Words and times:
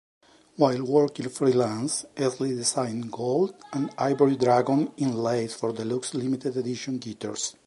While 0.55 0.81
working 0.83 1.29
freelance, 1.29 2.05
Easley 2.15 2.57
designed 2.57 3.11
gold-and-ivory 3.11 4.37
dragon 4.37 4.91
inlays 4.97 5.53
for 5.53 5.73
deluxe 5.73 6.15
limited-edition 6.15 6.97
guitars. 6.97 7.55